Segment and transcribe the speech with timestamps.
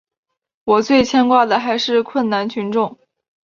[0.63, 2.97] 我最牵挂的还是困难群众。